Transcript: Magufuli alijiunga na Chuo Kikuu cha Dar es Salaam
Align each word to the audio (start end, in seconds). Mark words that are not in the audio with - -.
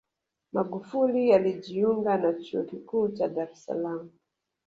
Magufuli 0.53 1.33
alijiunga 1.33 2.17
na 2.17 2.33
Chuo 2.33 2.63
Kikuu 2.63 3.09
cha 3.09 3.27
Dar 3.27 3.51
es 3.51 3.65
Salaam 3.65 4.09